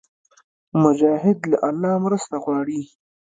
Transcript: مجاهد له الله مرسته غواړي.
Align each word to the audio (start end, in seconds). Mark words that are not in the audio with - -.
مجاهد 0.83 1.37
له 1.51 1.57
الله 1.69 1.93
مرسته 2.05 2.35
غواړي. 2.43 2.81